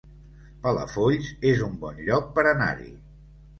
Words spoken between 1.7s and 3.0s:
bon lloc per anar-hi